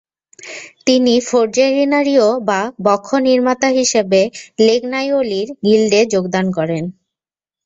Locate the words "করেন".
6.57-6.83